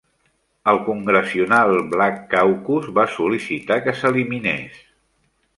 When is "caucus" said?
2.33-2.89